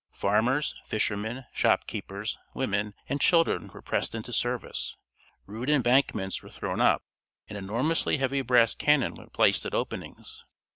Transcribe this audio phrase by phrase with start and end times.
[0.13, 4.95] Farmers, fishermen, shopkeepers, women, and children were pressed into service.
[5.45, 7.03] Rude embankments were thrown up,
[7.47, 10.43] and enormously heavy brass cannon were placed at openings.